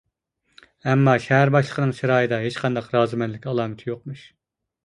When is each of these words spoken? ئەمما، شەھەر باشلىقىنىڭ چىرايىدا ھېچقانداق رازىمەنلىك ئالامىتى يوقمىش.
ئەمما، 0.93 1.13
شەھەر 1.25 1.51
باشلىقىنىڭ 1.57 1.93
چىرايىدا 1.99 2.41
ھېچقانداق 2.47 2.91
رازىمەنلىك 2.97 3.49
ئالامىتى 3.53 3.93
يوقمىش. 3.93 4.27